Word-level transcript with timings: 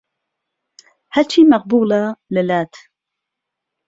ههچی 1.15 1.41
مهقبوڵه 1.51 2.01
له 2.33 2.41
لات 2.49 2.71